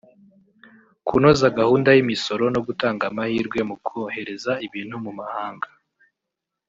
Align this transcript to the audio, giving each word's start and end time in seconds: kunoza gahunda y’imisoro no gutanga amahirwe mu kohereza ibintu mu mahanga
kunoza 1.07 1.47
gahunda 1.59 1.89
y’imisoro 1.91 2.43
no 2.53 2.61
gutanga 2.67 3.03
amahirwe 3.11 3.59
mu 3.69 3.75
kohereza 3.85 4.51
ibintu 4.65 4.95
mu 5.03 5.11
mahanga 5.19 5.67